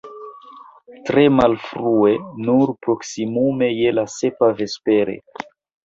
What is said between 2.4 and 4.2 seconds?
nur proksimume je la